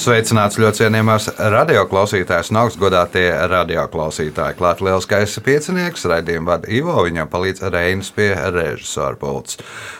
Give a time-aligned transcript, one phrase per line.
[0.00, 4.56] Sveicināts ļoti cienījamās radioklausītājas un augstgadātie radioklausītāji.
[4.56, 9.58] Klāt lielskais piecinieks, raidījuma vada Ivo, viņam palīdz Reinas pie režisora pults.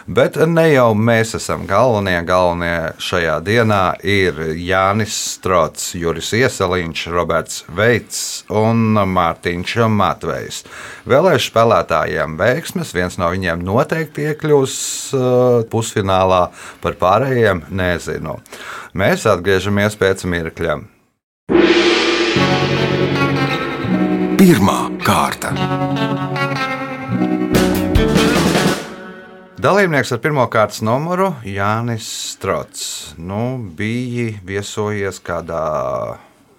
[0.09, 7.61] Bet ne jau mēs esam galvenie, galvenie šajā dienā ir Jānis Strots, Juris Iesaliņš, Roberts
[7.69, 10.65] Veits un Mārtiņš Matvejs.
[11.13, 14.75] Vēlēšu spēlētājiem veiksmes, viens no viņiem noteikti iekļūs
[15.13, 15.31] uh,
[15.69, 16.47] pusfinālā,
[16.81, 18.41] par pārējiem nezinu.
[18.91, 20.75] Mēs atgriežamies pēc mirkļa.
[24.41, 25.53] Pirmā kārta.
[29.61, 33.15] Dalībnieks ar pirmā kārtas numuru Jānis Strots.
[33.21, 35.61] Nu, bija viesojies kādā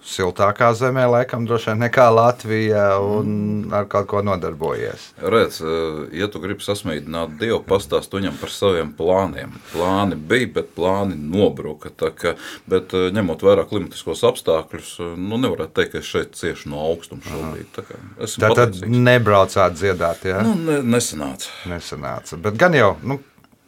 [0.06, 5.12] siltākā zemē, laikam, droši vien nekā Latvija, un ar kaut ko nodarbojies.
[5.22, 9.54] Redz, eh, ja tu gribi sasmīdināt Dievu, pastāst viņam par saviem plāniem.
[9.72, 11.92] Plāni bija, bet plāni nobruka.
[11.92, 12.34] Ka,
[12.66, 16.82] bet eh, ņemot vērā klimatiskos apstākļus, eh, nu nevarētu teikt, ka es šeit cieši no
[16.90, 17.70] augstuma šobrīd.
[17.76, 19.02] Tā tad pateicīgs.
[19.08, 20.42] nebraucāt dziedāt, ja?
[20.46, 21.52] Nu, ne, nesanāca.
[21.70, 22.40] Nesanāca.
[22.42, 23.20] Bet gan jau, nu,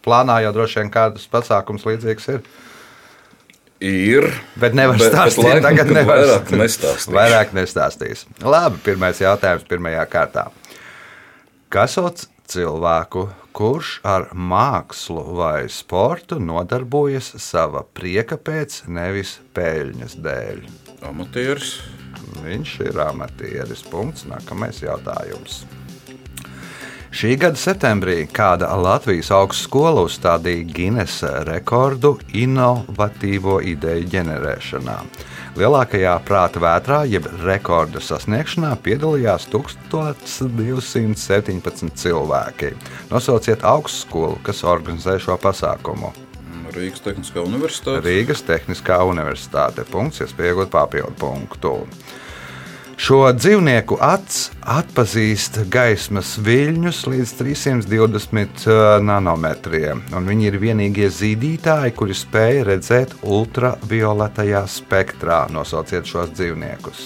[0.04, 2.46] plānā jau droši vien kādas pasākums līdzīgs ir.
[3.84, 4.26] Ir.
[4.56, 5.44] Bet nevar Bet- bet stāstīt.
[5.44, 7.12] laikam, Tagad nevar vairāk nestāstīšu.
[7.18, 8.22] Vairāk nestāstīs.
[8.40, 10.46] Labi, pirmais jautājums pirmajā kārtā.
[11.68, 13.26] Kas sauc cilvēku,
[13.56, 20.64] kurš ar mākslu vai sportu nodarbojas sava prieka pēc, nevis peļņas dēļ?
[21.10, 21.74] Amatieris.
[22.44, 23.82] Viņš ir amatieris.
[23.90, 24.24] Punkts.
[24.30, 25.64] Nākamais jautājums.
[27.14, 34.98] Šī gada septembrī kāda Latvijas augstskola uzstādīja Guinnessa rekordu inovatīvo ideju ģenerēšanā.
[35.54, 42.74] Lielākajā prāta vētrā, jeb rekorda sasniegšanā, piedalījās 1217 cilvēki.
[43.14, 46.10] Nosauciet augstskolu, kas organizē šo pasākumu.
[46.74, 48.02] Rīgas Tehniskā universitāte.
[48.08, 49.86] Rīgas Tehniskā universitāte.
[49.86, 51.86] Punkts, iespējot papildu punktu.
[53.04, 58.62] Šo dzīvnieku acs atpazīst gaismas viļņus līdz 320
[59.04, 65.42] nanometriem, un viņi ir vienīgie zīdītāji, kuri spēj redzēt ultravioletajā spektrā.
[65.52, 67.04] Nosauciet šos dzīvniekus.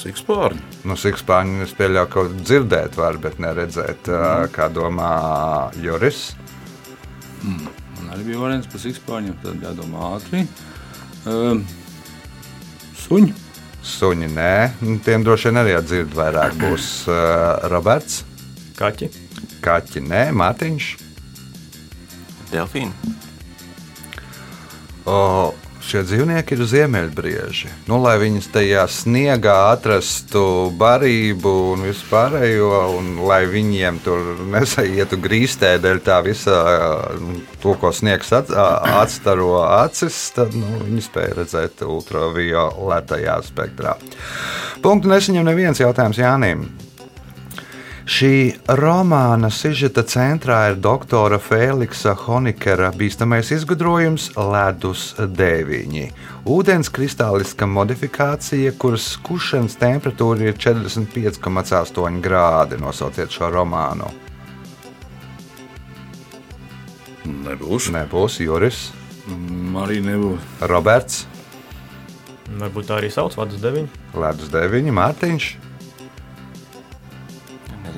[0.00, 0.66] Sikspārņi.
[0.90, 4.50] Nu, Sikspāņi es pieļauju, ka dzirdēt var, bet neredzēt, mm.
[4.56, 5.12] kā domā
[5.78, 6.32] Juris.
[7.46, 10.48] Man arī bija variants par sikspārņiem, tad jādomā ātri.
[11.28, 11.62] Um,
[13.10, 13.34] suņi.
[13.82, 14.54] Suņi nē,
[14.84, 18.22] Nu, tiem droši vien arī dzird vairāk būs uh, Roberts.
[18.78, 19.08] Kaķi.
[19.64, 20.90] Kaķi nē, Mārtiņš.
[22.52, 22.92] Delfīni.
[25.08, 25.52] O,
[25.90, 27.70] šie dzīvnieki ir ziemeļbrieži.
[27.90, 30.42] Nu, lai viņas tajā sniegā atrastu
[30.78, 36.60] barību un vispārējo, un lai viņiem tur nesaietu grīstē dēļ tā visa,
[37.20, 43.96] nu, to, ko sniegs at, atstaro acis, tad nu, viņi spēja redzēt ultravioletajā spektrā.
[44.84, 46.68] Punktu nesaņem neviens jautājums Jānim.
[48.10, 56.06] Šī romāna sižeta centrā ir doktora Feliksa Honikera bīstamais izgudrojums ledus dēviņi.
[56.50, 62.80] Ūdens kristāliska modifikācija, kuras kušanas temperatūra ir 45,8 grādi.
[62.82, 64.10] Nosauciet šo romānu.
[67.30, 67.92] Nebūs.
[67.94, 68.88] Nebūs Juris,
[69.30, 70.40] Mm, arī nebūs.
[70.66, 71.26] Roberts,
[72.58, 73.88] Varbūt tā arī sauc vadus deviņi.
[74.16, 75.69] ledus dēviņi, Mārtiņš.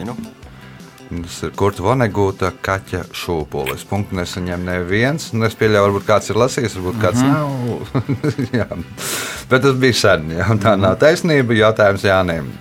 [0.02, 0.32] Nezinu.
[1.12, 3.84] Tas ir Kurts Vonegūta kaķa šūpoles.
[3.88, 5.28] Punktu nesaņem neviens.
[5.36, 7.40] Nu, es pieļauju, varbūt kāds ir lasījis, varbūt kāds mm -hmm.
[7.92, 8.52] nav.
[8.58, 8.66] Jā.
[9.50, 11.52] Bet tas bija sen, jā, un tā nav taisnība.
[11.52, 12.52] Jautājums Jānim.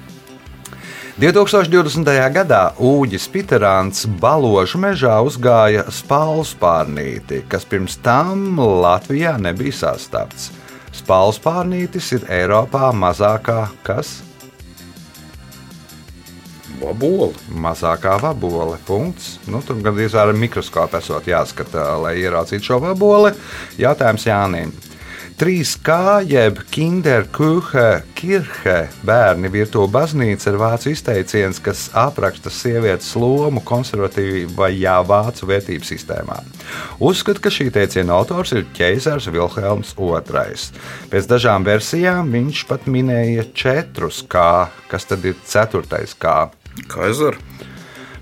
[1.22, 2.08] 2020.
[2.34, 10.52] gadā Uģis Piterāns Baložu mežā uzgāja spālspārnīti, kas pirms tam Latvijā nebija sastāvts.
[10.92, 14.31] Spālspārnītis ir Eiropā mazākā kas?
[16.82, 17.32] Vabola.
[17.54, 18.78] Mazākā vabole.
[18.88, 19.38] Punkts.
[19.48, 23.36] Nu, tur gandrīz ar mikroskopu esot jāskata, lai ieraudzītu šo vaboli.
[23.82, 24.74] Jautājums Jānim.
[25.42, 25.90] 3K
[26.30, 35.50] jeb Kinderkirche, kirche, bērni virtuve baznīca ir vācu izteiciens, kas apraksta sievietes lomu konservatīvajā vācu
[35.50, 36.38] vērtību sistēmā.
[37.02, 40.72] Uzskata, ka šī teiciena autors ir ķeizars Vilhelms II.
[41.10, 46.52] Pēc dažām versijām viņš pat minēja četrus K, kas tad ir ceturtais K.
[46.92, 47.38] Kaiser.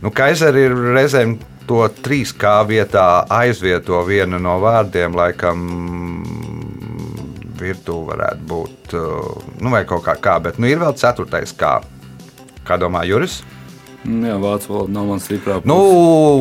[0.01, 1.38] Nu, Kaiseri ir reizēm
[1.68, 5.66] to 3K vietā aizvieto vienu no vārdiem, laikam
[7.60, 11.80] virtuve varētu būt, uh, nu, vai kaut kā kā, bet nu, ir vēl ceturtais kā.
[12.66, 13.42] Kā domā Juris?
[14.06, 15.57] Mm, Jā, vācu valoda nav man stiprā.
[15.68, 15.75] Nu,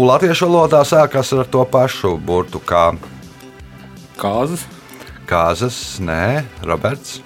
[0.07, 2.93] latviešu valodā sākas ar to pašu burtu kā
[4.21, 4.63] kāzas.
[5.27, 7.19] kāzas, nē, Roberts.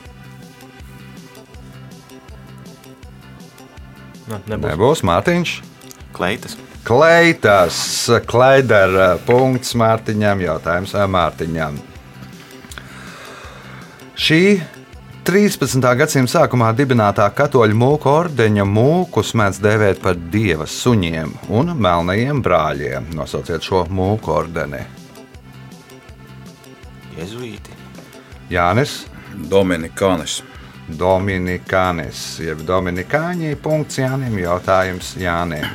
[4.33, 4.69] Nē, nebūs.
[4.73, 5.55] Nebūs Mārtiņš.
[6.17, 6.57] Kleitas.
[6.83, 7.79] Kleitas,
[8.27, 11.77] Klaidera punkts Mārtiņam, jautājums eh, Mārtiņam.
[14.19, 14.41] Šī
[15.27, 15.85] 13.
[15.99, 23.13] gadsimta sākumā dibinātā katoļu mūku ordeņa mūkus mēdz dēvēt par dieva suņiem un melnajiem brāļiem.
[23.15, 24.83] Nosauciet šo mūku ordeni.
[27.19, 27.79] Jēzuīti.
[28.51, 29.03] Jānis
[29.53, 30.41] Dominikānis.
[30.89, 33.55] Dominikānis, jeb Dominikāņi.
[33.63, 35.67] Punkts Jānim, jautājums Jānim.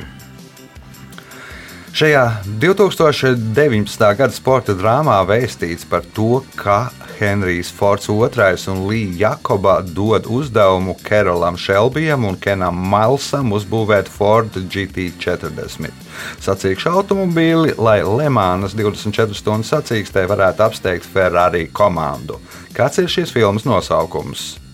[1.98, 2.24] Šajā
[2.60, 4.04] 2019.
[4.18, 10.94] gada sporta drāmā vēstīts par to, ka Henrijs Fords II un Līja Jakoba dod uzdevumu
[11.02, 16.06] Kerolam Šelbijam un Kenam Mailsam uzbūvēt Ford GT40
[16.44, 22.38] sacīkšu automobīli, lai Lemānas 24 stundu sacīkstē varētu apsteigt Ferrari komandu.
[22.76, 24.67] Kāds ir šīs filmas nosaukums?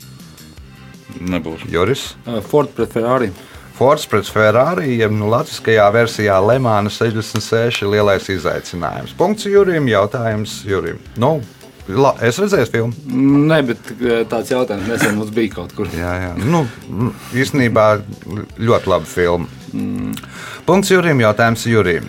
[1.20, 1.66] Nebūs.
[1.70, 2.14] Juris.
[2.26, 3.32] Uh, Ford pret Ferrari.
[3.74, 9.16] Fords pret Ferrari, jeb nu, latviskajā versijā Lemāna 66 lielais izaicinājums.
[9.18, 11.00] Punkts Jurim, jautājums Jurim.
[11.18, 11.40] Nu,
[11.90, 12.94] la, es redzēju filmu.
[13.10, 15.90] Mm, Nē, bet uh, tāds jautājums nesen mums bija kaut kur.
[15.90, 16.30] Jā, jā.
[16.38, 16.62] Nu,
[17.34, 17.88] īstenībā
[18.62, 19.50] ļoti laba filma.
[20.68, 22.06] Punkts Jurim, jautājums Jurim.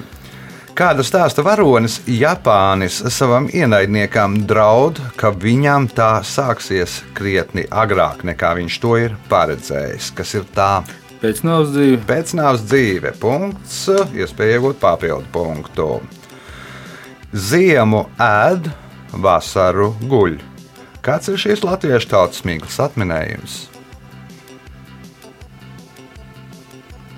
[0.75, 8.79] Kāda stāsta varonis Japānis savam ienaidniekam draud, ka viņam tā sāksies krietni agrāk nekā viņš
[8.83, 10.09] to ir paredzējis?
[10.17, 10.83] Kas ir tā
[11.21, 12.01] Pēc nāves dzīve.
[12.03, 13.13] pēc nāves dzīve?
[13.23, 13.85] Punkts,
[14.19, 15.87] iespēja iegūt papildu punktu.
[17.31, 18.67] Ziemu ēd,
[19.15, 20.41] vasaru guļ.
[20.99, 23.59] Kāds ir šīs latviešu tautas mīklas atminējums?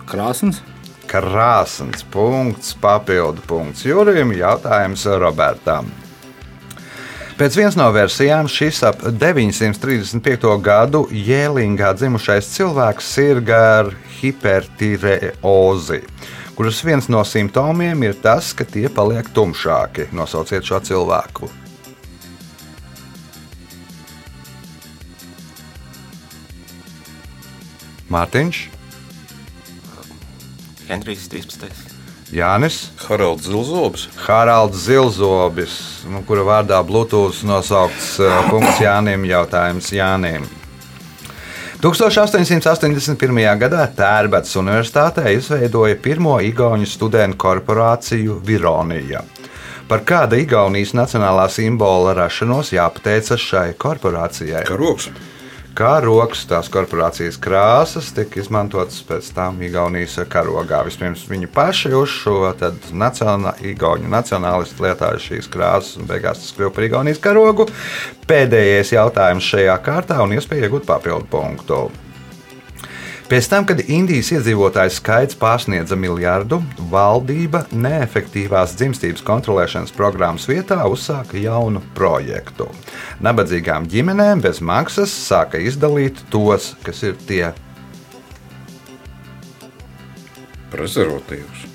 [0.05, 0.61] Krāsns.
[1.07, 5.87] Krāsns punkts, papildu punkts Jurijam, jautājums Robertam.
[7.37, 10.49] Pēc vienas no versijām šis ap 935.
[10.65, 16.01] gadu Jēlingā dzimušais cilvēks sirga ar hipertireozi,
[16.57, 20.09] kuras viens no simptomiem ir tas, ka tie paliek tumšāki.
[20.17, 21.51] Nosauciet šo cilvēku.
[28.09, 28.63] Mārtiņš,
[30.87, 31.95] Henrijs 13.
[32.31, 32.89] Jānis.
[33.07, 34.07] Haralds Zilzobs.
[34.25, 40.47] Haralds Zilzobis, nu, kura vārdā Bluetooth nosaukts uh, punkts Jānim, jautājums Jānim.
[41.77, 43.39] 1881.
[43.61, 49.21] gadā Tērbats Universitātē izveidoja pirmo Igaunijas studentu korporāciju Vironija.
[49.87, 54.65] Par kāda Igaunijas nacionālā simbola rašanos jāpateicas šai korporācijai?
[54.67, 55.11] Karoks.
[55.77, 60.79] Kā rokas tās korporācijas krāsas tika izmantotas pēc tam Igaunijas karogā.
[60.87, 62.39] Vispirms viņi paši uz šo
[62.97, 67.69] nacionā, Igaunijas nacionālistu lietoja šīs krāsas, un beigās tas kļuva par Igaunijas karogu.
[68.25, 71.83] Pēdējais jautājums šajā kārtā un iespēja iegūt papildu punktu.
[73.27, 81.35] Pēc tam, kad Indijas iedzīvotāju skaits pārsniedza miljardu, valdība neefektīvās dzimstības kontrolēšanas programmas vietā uzsāka
[81.35, 82.69] jaunu projektu.
[83.19, 87.51] Nabadzīgām ģimenēm bez maksas sāka izdalīt tos, kas ir tie
[90.71, 91.67] Prezervatīvs.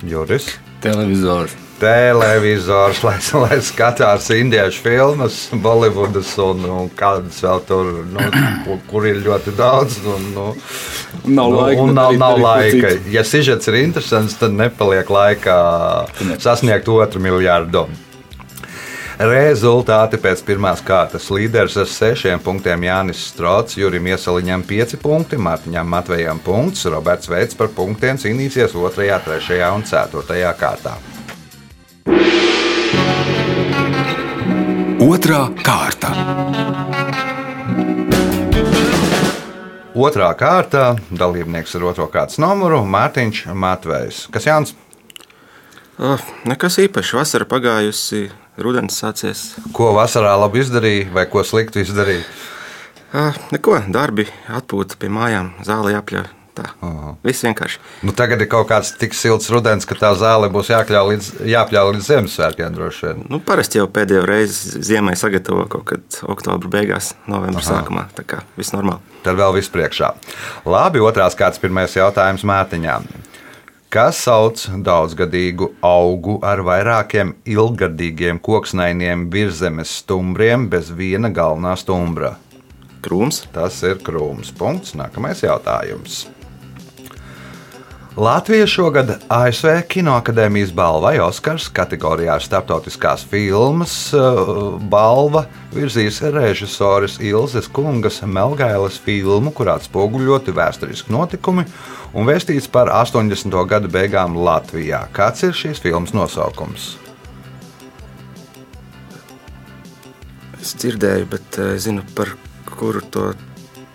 [0.00, 0.48] juris.
[0.80, 1.65] Televizors.
[1.80, 8.30] Televizors, lai, lai skatās indiešu filmas, Bolivudas un, un kādas vēl tur, nu,
[8.64, 10.00] kur, kur ir ļoti daudz.
[10.14, 10.48] Un, nu,
[11.26, 12.94] Nav nu, laika nav, nav laika.
[12.96, 13.12] citu.
[13.12, 15.56] Ja sižets ir interesants, tad nepaliek laika
[16.42, 17.86] sasniegt otru miljardu.
[19.16, 25.88] Rezultāti pēc pirmās kārtas līderis ar sešiem punktiem Jānis Strots, Jurim Iesaliņam pieci punkti, Mārtiņam
[25.88, 30.98] Matvejam punkts, Roberts Veids par punktiem cīnīsies otrajā, trešajā un ceturtajā kārtā.
[35.06, 36.10] Otra kārta.
[39.96, 44.26] Otrā kārta dalībnieks ar otro kārtas numuru- Mārtiņš Matvejs.
[44.30, 44.74] Kas Jānis?
[45.98, 47.14] Oh, nekas īpašs.
[47.16, 49.56] Vasara pagājusi, rudens sācies.
[49.72, 52.24] Ko vasarā labi izdarīja vai ko sliktu izdarīja?
[53.14, 56.45] Ah, neko, darbi, atpūta pie mājām, zāle jāpļauj.
[56.56, 56.70] Tā.
[57.26, 57.80] Viss vienkārši.
[58.06, 61.92] Nu, tagad ir kaut kāds tik silts rudens, ka tā zāle būs jākļauj līdz, jāpļauj
[61.96, 63.22] līdz Ziemassvētkiem droši vien.
[63.28, 67.68] Nu, parasti jau pēdējo reizi ziemai sagatavo kaut kad oktobra beigās, novembra Aha.
[67.74, 68.06] sākumā.
[68.16, 69.04] Tā kā viss normāli.
[69.26, 70.14] Tad vēl viss priekšā.
[70.64, 73.08] Labi, otrās kārtas pirmais jautājums Mārtiņām.
[73.92, 82.34] Kas sauc daudzgadīgu augu ar vairākiem ilggadīgiem koksnainiem virzemes stumbriem bez viena galvenā stumbra?
[83.06, 83.44] Krūms.
[83.54, 84.50] Tas ir krūms.
[84.58, 84.96] Punkts.
[84.98, 86.24] Nākamais jautājums.
[88.16, 95.42] Latvija šogad ASV Kinoakadēmijas balvai Oskars kategorijā starptautiskās filmas uh, balva
[95.74, 101.66] virzīs režisoris Ilzes Kungas Melgailas filmu, kurā atspoguļoti vēsturiski notikumi
[102.16, 103.52] un vēstīts par 80.
[103.68, 105.02] gadu beigām Latvijā.
[105.12, 106.94] Kāds ir šīs filmas nosaukums?
[110.56, 112.32] Es dzirdēju, bet uh, zinu par
[112.78, 113.28] kuru to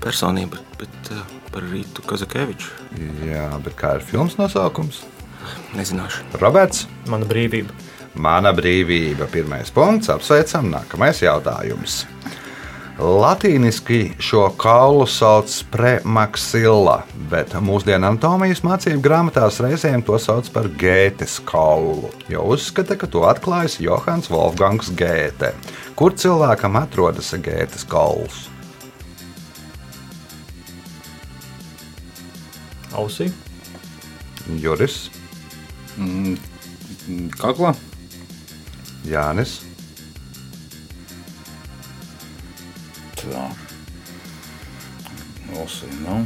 [0.06, 2.81] personību, bet uh, par Rītu Kazakeviču
[3.26, 5.04] Jā, bet kā ir filmas nosaukums?
[5.76, 6.26] nezināšu.
[6.42, 6.88] Roberts.
[7.10, 7.74] Mana brīvība.
[8.16, 9.28] Mana brīvība.
[9.32, 10.12] Pirmais punkts.
[10.12, 10.72] Apsveicam.
[10.74, 12.06] Nākamais jautājums.
[13.02, 17.00] Latīniski šo kaulu sauc par premaksilla,
[17.32, 23.24] bet mūsdienu anatomijas mācību grāmatās reizēm to sauc par gētes kaulu, jo uzskata, ka to
[23.26, 25.56] atklājis Johans Wolfgangs Gēte.
[25.98, 28.51] Kur cilvēkam atrodas gētes kauls?
[32.94, 33.32] Ausī.
[34.62, 35.10] Juris,
[35.98, 36.38] Mm,
[37.36, 37.76] Kaklā.
[39.06, 39.60] Jānis,
[43.22, 43.42] Tā.
[45.52, 46.24] Nosī nav,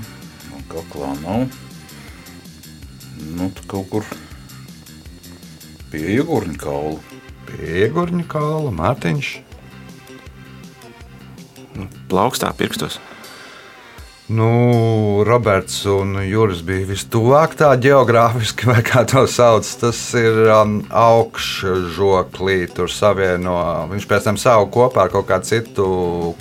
[0.71, 1.49] kaklā nav.
[3.35, 4.07] Nu, tu kaut kur
[5.91, 7.01] pie iegurņa kaula.
[7.49, 9.31] Piegurņa kaula, Mārtiņš.
[11.75, 13.01] Nu, plaukstā pirkstos.
[14.27, 19.67] Nu, Roberts un Juris bija vistuvāk tā geogrāfiski, vai kā to sauc.
[19.77, 23.53] Tas ir um, augšžoklī, tur savieno.
[23.91, 25.85] Viņš pēc tam savu kopā ar kaut kādu citu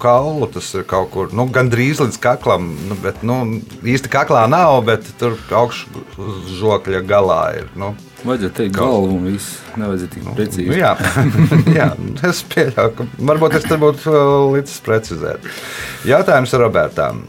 [0.01, 0.49] kaulu.
[0.57, 3.37] Tas ir kaut kur nu, gandrīz līdz kaklam, nu, bet nu,
[3.85, 7.69] īsti kaklā nav, bet tur augšžokļa galā ir.
[7.77, 7.93] Nu,
[8.25, 9.59] Vajadzētu teikt galvu un viss.
[9.77, 10.81] Nevajadzētu tik Nu, precīzi.
[10.81, 10.95] jā,
[11.83, 11.91] jā,
[12.25, 15.49] es pieļauju, ka varbūt es te būtu uh, līdz precizēt.
[16.09, 17.27] Jautājums Robertam.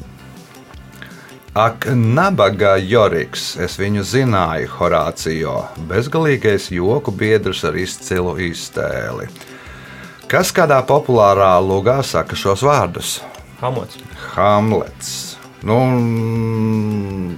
[1.55, 5.53] Ak, nabaga Joriks, es viņu zināju, Horācijo,
[5.88, 9.29] bezgalīgais joku biedrs ar izcilu iztēli.
[10.27, 13.13] Kas kādā populārā lugā saka šos vārdus?
[13.62, 14.03] Hamots.
[14.33, 15.13] Hamlets.
[15.63, 15.79] Nu,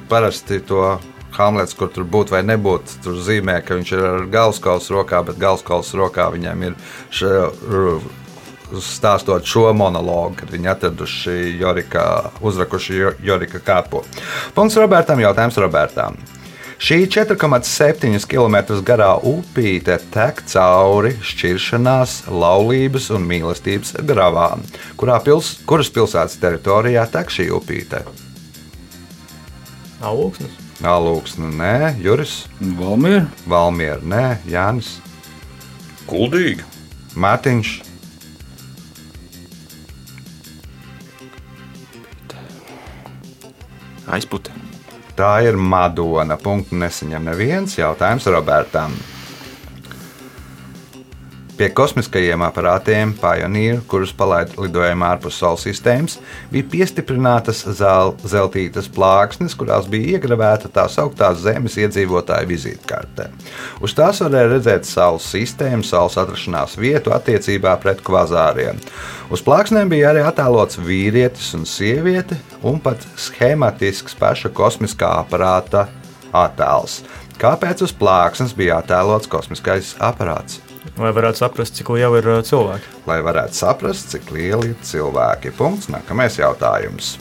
[0.09, 0.95] parasti to
[1.37, 5.37] Hamlets, kur tur būtu vai nebūtu, tur zīmē, ka viņš ir ar galvaskausu rokā, bet
[5.37, 6.79] galvaskausu rokā viņam ir
[8.83, 14.03] stāstot šo monologu, kad viņi atraduši Jorika, uzrakuši Jo- Jorika kāpo.
[14.55, 16.17] Punkts Robertam, jautājums Robertam.
[16.77, 18.55] Šī 4,7 km
[18.85, 24.61] garā upīte tek cauri šķiršanās, laulības un mīlestības gravām,
[24.95, 28.03] kurā pils, kuras pilsētas teritorijā tek šī upīte.
[30.05, 30.53] Alūksnes.
[30.85, 33.25] Alūksne, nē, Juris, Valmiera.
[33.49, 34.99] Valmiera, nē, Jānis,
[36.07, 36.61] Kuldīgi.
[37.17, 37.71] Mārtiņš,
[44.07, 44.55] Aizpute.
[45.17, 46.37] Tā ir Madona.
[46.37, 48.93] Punktu nesaņem neviens jautājums Robertam.
[51.57, 56.19] Pie kosmiskajiem aparātiem Pioneer, kurus palaida lidojumā ārpus Saules sistēmas,
[56.51, 63.25] bija piestiprinātas zel zeltītas plāksnes, kurās bija iegravēta tā sauktā Zemes iedzīvotāja vizītkartē.
[63.81, 68.77] Uz tās varēja redzēt Saules sistēmu, Saules atrašanās vietu attiecībā pret kvazāriem.
[69.33, 75.87] Uz plāksnēm bija arī attēlots vīrietis un sieviete, un pat schematisks paša kosmiskā aparāta
[76.37, 77.01] attēls.
[77.41, 80.66] Kāpēc uz plāksnes bija attēlots kosmiskais aparāts?
[80.97, 82.97] Vai varētu saprast, cik liela ir cilvēki?
[83.07, 85.53] lai varētu saprast, cik lieli ir cilvēki.
[85.55, 85.89] Punkts.
[85.93, 87.15] Nākamais jautājums.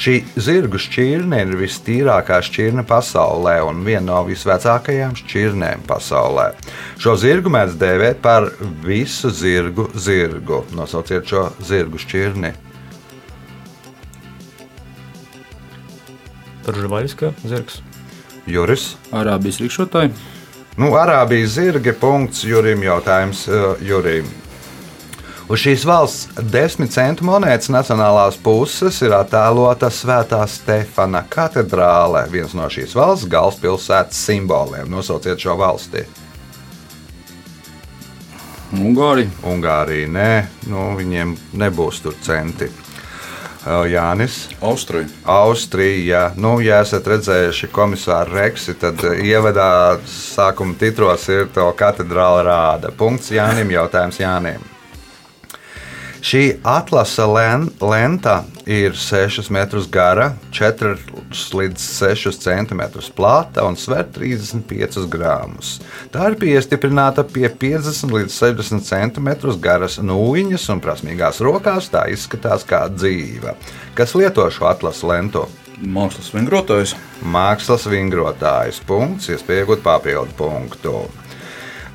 [0.00, 6.50] Šī zirgu šķirne ir vistīrākā šķirne pasaulē un viena no visvecākajām šķirnēm pasaulē.
[7.00, 8.48] Šo zirgu mēdz dēvēt par
[8.84, 10.62] visu zirgu zirgu.
[10.76, 12.54] Nosauciet šo zirgu šķirni.
[16.64, 17.80] Turžvaļska zirgs.
[18.50, 18.94] Juris.
[19.16, 20.14] Arābijas rikšotāji.
[20.80, 24.24] Nu, Arābijas zirga punkts Jurim jautājums uh, Jurim.
[25.52, 32.70] Uz šīs valsts desmit centu monētas nacionālās puses ir attēlota Svētā Stefana katedrāle, viens no
[32.72, 34.88] šīs valsts galvaspilsētas simboliem.
[34.88, 36.06] Nosauciet šo valsti.
[38.80, 39.36] Ungārija.
[39.52, 40.30] Ungārija, nē,
[40.72, 42.70] nu, viņiem nebūs tur centi.
[43.66, 44.48] Jānis.
[44.60, 45.06] Austrija.
[45.24, 46.24] Austrija.
[46.36, 52.92] Nu, ja esat redzējuši komisāru Reksi, tad ievadā sākuma titros ir to katedrāla rāda.
[52.96, 54.79] Punkts Jānim, jautājums Jānim.
[56.20, 60.98] Šī atlasa len, lenta ir 6 metrus gara, 4
[61.56, 62.82] līdz 6 cm
[63.16, 65.78] plata un sver 35 grāmus.
[66.12, 69.30] Tā ir piestiprināta pie 50 līdz 60 cm
[69.64, 73.56] garas nūjiņas un prasmīgās rokās tā izskatās kā dzīva.
[73.96, 75.46] Kas lieto šo atlasu lentu?
[75.80, 76.92] Mākslas vingrotājs.
[77.24, 78.82] Mākslas vingrotājs.
[78.84, 80.98] Punkts, iespēja iegūt papildu punktu.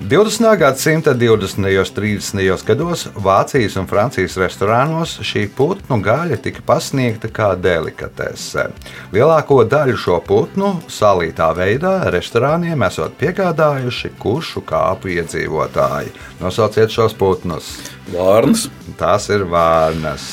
[0.02, 0.58] 20.
[0.58, 1.58] gadsimta 20.
[1.80, 2.66] un 30.
[2.66, 8.68] gados Vācijas un Francijas restorānos šī putnu gaļa tika pasniegta kā delikatese.
[9.16, 16.12] Lielāko daļu šo putnu salītā veidā restorāniem esot piegādājuši kuršu kāpu iedzīvotāji.
[16.44, 17.95] Nosauciet šos putnus!
[18.14, 18.68] Vārns.
[19.00, 20.26] Tās ir vārnas.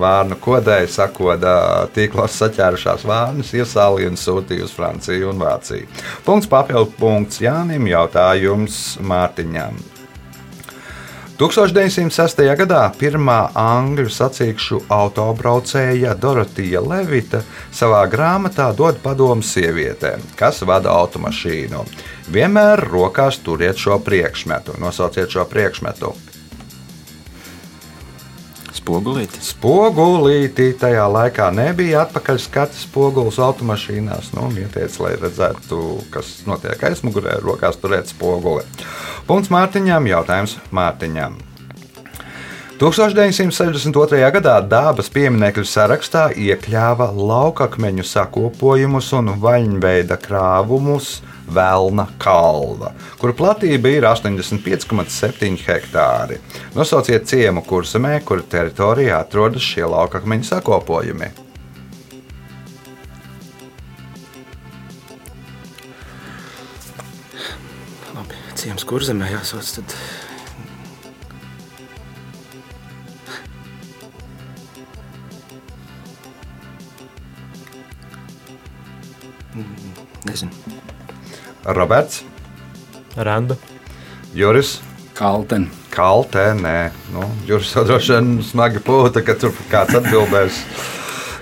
[0.00, 1.54] Vārnu kodēji sakoda
[1.94, 5.88] tīklos saķērušās vārnas, iesālīja un sūtīja uz Franciju un Vāciju.
[6.26, 9.76] Punkts papildu punkts Jānim, jautājums Mārtiņam.
[11.42, 12.42] 1906.
[12.56, 17.40] gadā pirmā angļu sacīkšu autobraucēja Dorotija Levita
[17.74, 21.82] savā grāmatā dod padomu sievietēm, kas vada automašīnu.
[22.32, 24.78] Vienmēr rokās turiet šo priekšmetu.
[24.78, 26.14] Nosauciet šo priekšmetu.
[28.82, 29.38] Spogulīti.
[29.46, 34.32] Spogulīti tajā laikā nebija atpakaļ skatu spogulis automašīnās.
[34.34, 35.78] Nu, Ieteicis, lai redzētu,
[36.10, 38.66] kas notiek aizmugurē, rokās turēt spoguli.
[39.28, 41.38] Punkts Mārtiņam, jautājums Mārtiņam.
[42.82, 44.18] 1962.
[44.34, 54.06] gadā dabas pieminiektu sarakstā iekļāva laukakmeņu sakopojumus un vaļņveida krāvumus Velna kalva, kuru platība ir
[54.06, 56.38] 85,7 hektāri.
[56.76, 61.32] Nosauciet ciemu kursamē, kura teritorijā atrodas šie laukakmeņu sakopojumi.
[68.14, 69.74] Labi, ciems kurzemē jāsauc.
[69.80, 69.96] Tad...
[79.52, 79.74] Mm,
[80.24, 80.71] Nezinu.
[81.64, 82.24] Roberts,
[83.16, 83.56] Randa.
[84.34, 84.80] Juris.
[85.14, 85.68] Kalten.
[85.92, 90.62] Kaltē, nē, nu, Juris droši vien smagi pūta, ka tur kāds atbildēs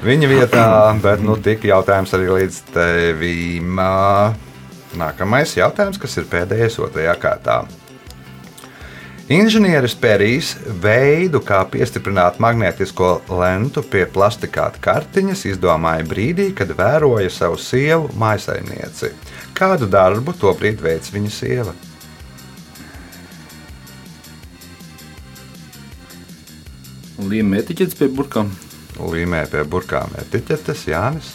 [0.03, 0.65] viņa vietā,
[1.03, 3.79] bet nu, tika jautājums arī līdz tevīm.
[4.99, 7.61] Nākamais jautājums, kas ir pēdējais otrajā kārtā.
[9.31, 17.61] Inženieris Perijs veidu, kā piestiprināt magnētisko lentu pie plastikāta kartiņas, izdomāja brīdī, kad vēroja savu
[17.62, 19.12] sievu maisaimnieci.
[19.55, 21.77] Kādu darbu tobrīd veids viņa sieva?
[27.31, 28.51] Līme etiķetes pie burkām.
[28.99, 31.31] Līmē pie burkām etiķetes Jānis.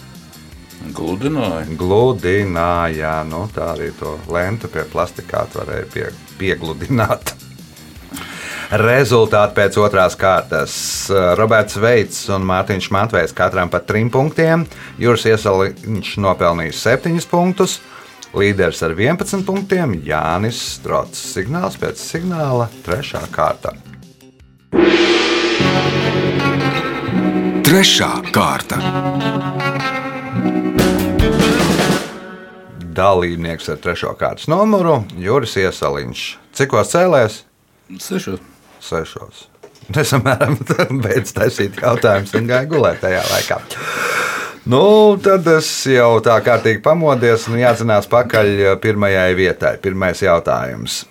[0.99, 1.63] Gludināja.
[1.79, 6.07] Gludināja, nu, tā arī to lentu pie plastikāta varēja pie,
[6.43, 7.37] piegludināt.
[8.71, 10.75] Rezultāti pēc otrās kārtas.
[11.37, 14.63] Roberts Veits un Mārtiņš Matvejs katram pa trim punktiem.
[14.97, 17.75] Jūras iesaliņš nopelnījis septiņus punktus.
[18.35, 21.21] Līderis ar 11 punktiem Jānis Strots.
[21.35, 23.75] Signāls pēc signāla trešā kārta.
[27.65, 28.81] Trešā kārta.
[32.95, 36.25] Dalībnieks ar trešo kārtas numuru Juris Iesaliņš.
[36.55, 37.43] Cikos cēlēs?
[38.01, 38.54] Sešos.
[38.91, 39.47] Sešos.
[39.93, 40.49] Es samērā
[41.03, 43.59] beidzu taisīt jautājumus un gāju gulēt tajā laikā.
[44.65, 44.81] Nu,
[45.21, 49.75] tad es jau tā kārtīgi pamodies un jāatzinās pakaļ pirmajai vietai.
[49.81, 51.03] Pirmais jautājums.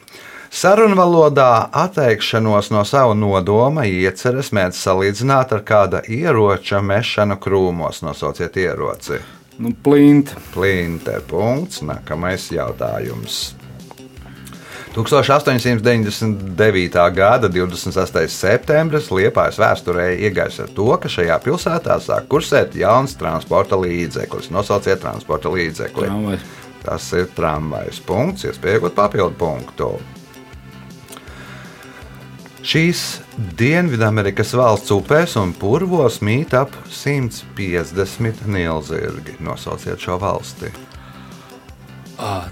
[0.54, 8.02] Sarunvalodā atteikšanos no sava nodoma ieceres mēdz salīdzināt ar kāda ieroča mešanu krūmos.
[8.06, 9.18] Nosauciet ieroci.
[9.58, 10.34] Nu, plint.
[10.54, 11.20] Plinte.
[11.30, 11.82] Punkts.
[11.86, 13.54] Nākamais jautājums.
[14.94, 17.14] 1899.
[17.14, 18.28] gada 26.
[18.30, 24.52] septembris Liepājas vēsturē iegājis ar to, ka šajā pilsētā sāk kursēt jauns transporta līdzeklis.
[24.54, 26.06] Nosauciet transporta līdzekli.
[26.06, 26.42] Tramvajs.
[26.84, 27.98] Tas ir tramvajs.
[28.06, 29.98] Punkts, iespējot papildu punktu.
[32.64, 33.20] Šīs
[33.58, 39.34] Dienvidamerikas valsts upēs un purvos mīt ap 150 nilzirgi.
[39.42, 40.70] Nosauciet šo valsti.
[42.14, 42.46] Ah,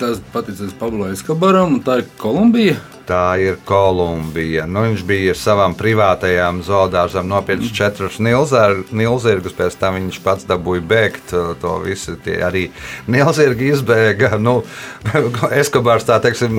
[0.00, 2.78] tas paticis Pablo Eskabaram, un tā ir Kolumbija.
[3.10, 4.68] Tā ir Kolumbija.
[4.70, 10.84] Nu, viņš bija savām privātajām zoodārzām nopircis četrus nilzar- nilzirgus, pēc tam viņš pats dabūja
[10.92, 11.32] bēgt.
[11.58, 12.68] To visu tie arī
[13.10, 14.36] nilzirgi izbēga.
[14.38, 14.60] Nu,
[15.62, 16.54] Eskobārs tā teiksim,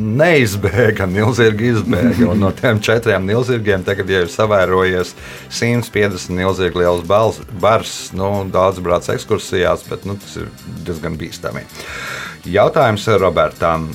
[0.00, 2.30] neizbēga, nilzirgi izbēga.
[2.32, 5.12] Un no tiem četriem nilzirgiem tagad jau ir savērojies
[5.52, 7.92] 150 nilzirgu liels bals, bars.
[8.16, 10.48] Nu, daudz brauc ekskursijās, bet nu, tas ir
[10.88, 11.68] diezgan bīstami.
[12.56, 13.90] Jautājums Robertam.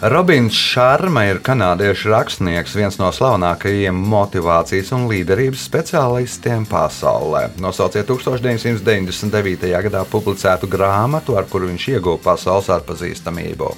[0.00, 7.48] Robins Šarma ir kanādiešu rakstnieks, viens no slavenākajiem motivācijas un līderības speciālistiem pasaulē.
[7.58, 9.66] Nosauciet 1999.
[9.88, 13.72] gadā publicētu grāmatu, ar kuru viņš ieguva pasaules atpazīstamību.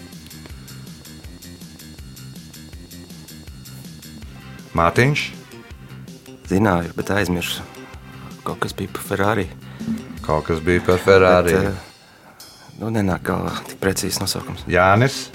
[4.77, 5.27] Mārtiņš,
[6.51, 7.65] Zināju, bet aizmirsu.
[8.45, 9.49] Kaut kas bija par Ferrari.
[10.27, 11.53] kaut kas bija par Ferrari.
[11.53, 14.67] Bet, eh, nu, nenāk galvā tik precīzs nosaukums.
[14.67, 15.31] Jānis,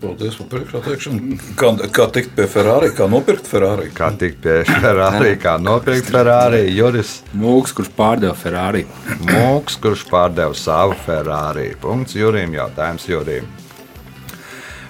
[0.00, 1.38] Paldies par priekšā teikšanu.
[1.58, 3.88] Kā, kā tikt pie Ferrari, kā nopirkt Ferrari?
[3.96, 7.20] kā tikt pie Ferrari, kā nopirkt Ferrari, Juris.
[7.36, 8.84] Mūks, kurš pārdeva Ferrari.
[9.28, 11.72] Mūks, kurš pārdeva savu Ferrari.
[11.80, 13.48] Punkts Jurim, jautājums Jurim.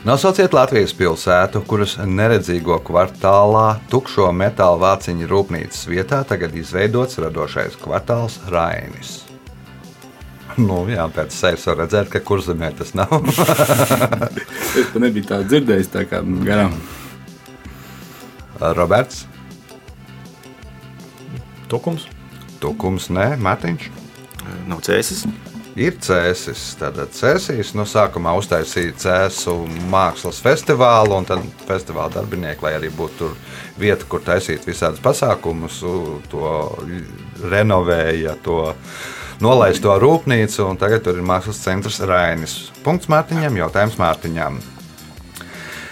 [0.00, 8.40] Nosauciet Latvijas pilsētu, kuras neredzīgo kvartālā tukšo metāla vāciņu rūpnīcas vietā tagad izveidots radošais kvartāls
[8.48, 9.29] Rainis.
[10.58, 13.12] Nu, jā, pēc sevis var redzēt, ka kurzemē tas nav.
[14.70, 16.76] Es pat nebiju tā dzirdējis, tā kā garām.
[18.76, 19.24] Roberts,
[21.70, 22.08] Tukums.
[22.58, 23.84] Tukums, nē, Matiņš.
[24.66, 25.22] Nav cēsis.
[25.78, 26.64] Ir cēsis.
[26.80, 29.54] Tātad cēsīs no sākuma uztaisīja cēsu
[29.92, 33.36] mākslas festivālu, un tad festivāla darbinieki, lai arī būtu tur
[33.78, 35.78] vieta, kur taisīt visādus pasākumus,
[36.32, 36.50] to
[37.54, 38.64] renovēja, to
[39.44, 42.56] nolaist to rūpnīcu, un tagad tur ir mākslas centrs Rainis.
[42.84, 44.60] Punkts Mārtiņam, jautājums Mārtiņam.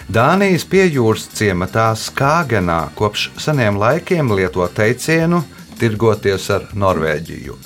[0.09, 5.43] Dānijas piejūras ciematā Skāgenā kopš seniem laikiem lieto teicienu
[5.77, 7.57] tirgoties ar Norvēģiju.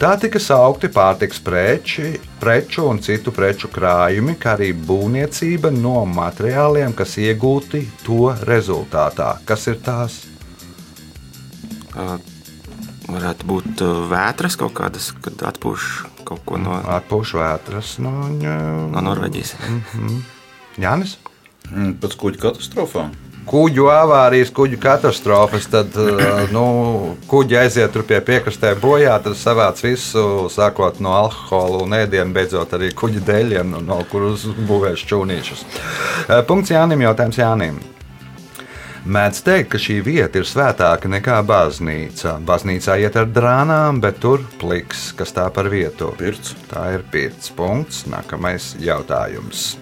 [0.00, 6.94] Tā tika saukti pārtiks preci, preču un citu preču krājumi, kā arī būvniecība no materiāliem,
[6.96, 9.34] kas iegūti to rezultātā.
[9.44, 10.22] Kas ir tās?
[13.10, 15.88] Varētu būt ā, vētras kaut kādas, kad atpūš
[16.28, 19.56] kaut ko no, Atpūš vētras no, no Norvēģijas.
[20.80, 21.16] Jānis.
[21.70, 23.12] Mm, Pēc kuģa katastrofām.
[23.50, 26.64] kuģu avārijas, kuģu katastrofas, tad uh, nu,
[27.30, 32.74] kuģi aiziet tur pie piekrastē bojā, tad savāc visu, sākot no alkohola un ēdienu, beidzot
[32.78, 35.64] arī kuģa dēļiem, no kurus būvēs čūnīšus.
[36.28, 37.80] Uh, Punkts Jānim, jautājums Jānim.
[39.00, 42.34] Mēdz teikt, ka šī vieta ir svētāka nekā baznīca.
[42.44, 46.12] Baznīcā iet ar drānām, bet tur pliks, kas tā par vietu.
[46.20, 46.52] Pirts.
[46.68, 48.04] Tā ir pirts punkts.
[48.12, 49.78] Nākamais jautājums.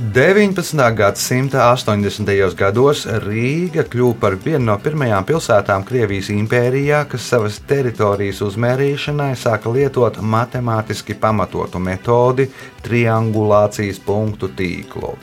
[0.00, 0.94] 19.
[0.96, 2.54] gadsimta 80.
[2.56, 9.72] gados Rīga kļuva par vienu no pirmajām pilsētām Krievijas impērijā, kas savas teritorijas uzmērīšanai sāka
[9.72, 12.48] lietot matemātiski pamatotu metodi
[12.84, 15.16] triangulācijas punktu tīklu.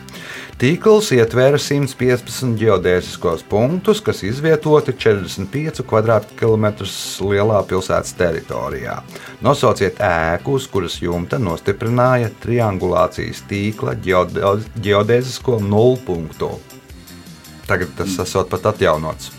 [0.57, 8.95] Tīkls ietvēra 115 geodēziskos punktus, kas izvietoti 45 km2 lielā pilsētas teritorijā.
[9.45, 16.49] Nosauciet ēku, uz kuras jumta nostiprināja triangulācijas tīkla geodēzisko nulpunktu.
[17.69, 19.29] Tagad tas esot pat atjaunots.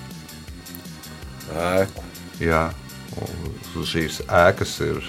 [1.50, 2.06] Ēku.
[2.38, 2.68] Jā,
[3.74, 5.02] šīs ēkas ir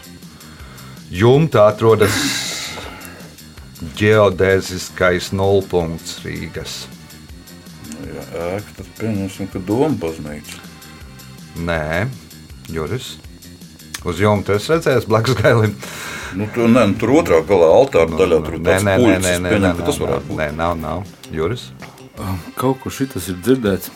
[1.14, 2.49] jumta atrodas
[4.00, 6.82] geodēziskais nulpunkts Rīgas.
[8.10, 10.60] Ja ēka, tad pieņemsim, ka doma baznīca.
[11.60, 12.08] Nē,
[12.72, 13.18] Juris.
[14.08, 15.74] Uz jumta es redzēju, blakus gailim.
[16.40, 19.34] Nu, tu, nē, nu, tur otrā galā altāra daļā tur ir Nē, nē, nē, nē,
[19.44, 20.38] nē, nē, tas varētu būt.
[20.40, 21.08] nē, nav, nav.
[21.34, 21.70] Juris.
[22.60, 23.92] Kaut kur šitas ir dzirdēts.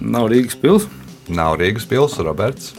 [0.00, 0.88] Nav Rīgas pils.
[1.28, 2.72] Nav Rīgas pilsēta, Roberts.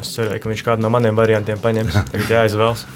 [0.00, 1.96] Es cerēju, ka viņš kādu no maniem variantiem paņems.
[2.12, 2.86] Tagad jāizvēlas.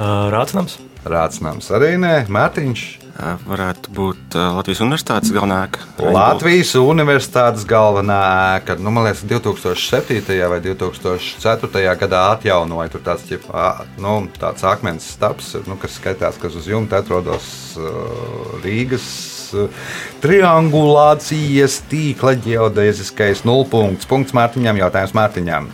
[0.00, 0.78] Uh, Rācinams.
[1.08, 2.88] Rācinājums arī nē, Mārtiņš.
[3.20, 5.82] Varētu būt Latvijas Universitātes galvenā ēka.
[6.14, 8.18] Latvijas Universitātes galvenā
[8.56, 8.76] ēka.
[8.80, 10.38] Nu, man liekas, 2007.
[10.52, 11.82] vai 2004.
[12.00, 13.48] gadā atjaunoja tur tāds, ķip,
[14.00, 17.50] nu, tāds akmens stāps, nu, kas skaitās, kas uz jumta atrodas
[18.64, 19.10] Rīgas.
[20.22, 24.08] Triangulācijas tīkla geodēziskais nulpunkts.
[24.08, 25.72] Punkts Mārtiņam, jautājums Mārtiņam.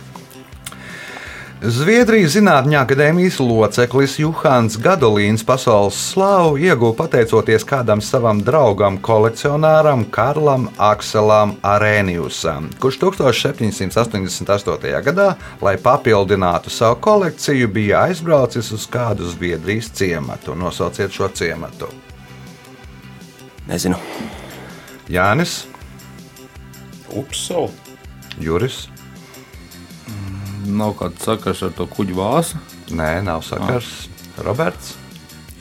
[1.57, 10.67] Zviedrijas Zinātņu akadēmijas loceklis Juhans Gadolīns pasaules slavu ieguva pateicoties kādam savam draugam, kolekcionāram Karlam
[10.77, 15.01] Akselam Arēnijusam, kurš 1788.
[15.07, 15.31] gadā,
[15.65, 20.53] lai papildinātu savu kolekciju, bija aizbraucis uz kādu Zviedrijas ciematu.
[20.53, 21.89] Nosauciet šo ciematu.
[23.65, 23.97] Nezinu.
[25.09, 25.63] Jānis,
[27.17, 27.73] Upsala.
[28.37, 28.85] Juris.
[30.67, 32.59] Nav kāds sakars ar to kuģu vāsu.
[32.91, 34.07] Nē, nav sakars.
[34.43, 34.95] Roberts.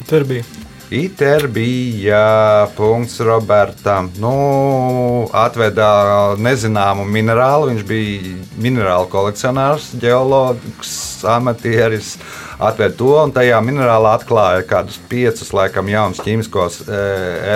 [0.06, 0.44] Tur bija.
[0.90, 4.12] ITER bija punkts Robertam.
[4.22, 7.72] Nu, atveda nezināmu minerālu.
[7.72, 10.92] Viņš bija minerālu kolekcionārs, geologs,
[11.26, 12.14] amatieris.
[12.58, 17.02] Atver to un tajā minerālā atklāja kādus piecus, laikam, jaunus ķīmiskos e,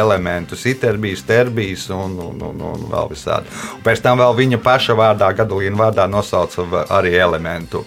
[0.00, 3.50] elementus, iterbijas, terbijas un, un, un, un vēl visādi.
[3.78, 7.84] Un pēc tam vēl viņa paša vārdā, Gadolīna vārdā nosauca arī elementu,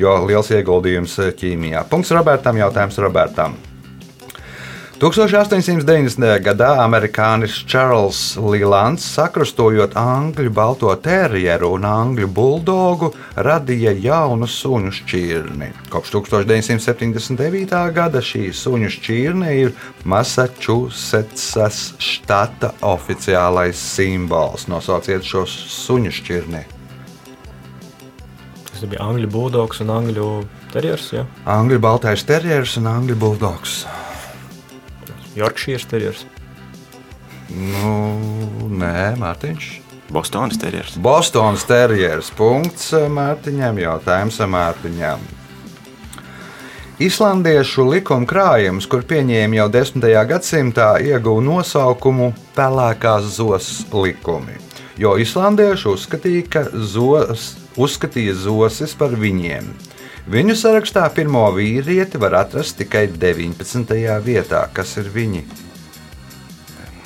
[0.00, 1.86] jo liels ieguldījums e, ķīmijā.
[1.90, 3.58] Punkts Robertam, jautājums Robertam.
[5.00, 6.26] 1890.
[6.44, 15.70] gadā amerikānis Čārls Līlands, sakrustojot angļu balto terjeru un angļu buldogu, radīja jaunu suņu šķirni.
[15.88, 17.72] Kopš 1979.
[17.96, 19.72] gada šī suņu šķirne ir
[20.04, 24.68] Massachusettsas štata oficiālais simbols.
[24.68, 26.62] Nosauciet šo suņu šķirni.
[28.68, 30.28] Tas bija angļu buldogs un angļu
[30.76, 31.08] terjers.
[31.16, 31.24] Ja?
[31.56, 33.80] Angļu baltais terjers un angļu buldogs.
[35.38, 36.24] Yorkshire terjers.
[37.50, 37.94] Nu,
[38.70, 39.68] nē, Mārtiņš.
[40.10, 40.96] Bostonas terjers.
[40.98, 45.22] Bostonas terjeras punkts Mārtiņam, jautājums Mārtiņam.
[47.00, 50.02] Islandiešu likuma krājums, kur pieņēma jau 10.
[50.28, 54.58] gadsimtā, ieguva nosaukumu Pelēkās zosas likumi.
[55.00, 59.70] Jo islandieši uzskatīja, ka zos, uzskatīja zosis par viņiem.
[60.30, 63.96] Viņu sarakstā pirmo vīrieti var atrast tikai 19.
[64.22, 65.40] vietā, kas ir viņi.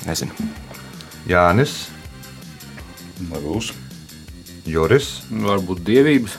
[0.05, 0.49] Nezinu.
[1.25, 1.73] Jānis,
[3.25, 3.71] Marūs.
[4.69, 6.35] Juris, Varbūt dievības.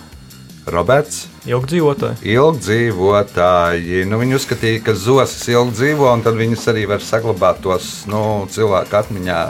[0.70, 1.24] Roberts.
[1.46, 2.30] Ilgi dzīvotāji.
[2.36, 4.04] Ilgdzīvotāji.
[4.10, 8.20] Nu, viņi uzskatīja, ka zosis ilgi dzīvo, un tad viņas arī var saglabāt tos nu,
[8.50, 9.40] cilvēku atmiņā,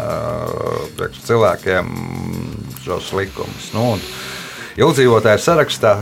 [0.97, 1.93] priekš cilvēkiem
[2.85, 3.71] šos likumus.
[3.77, 4.05] Nu, un
[4.77, 5.97] ilgdzīvotāju sarakstā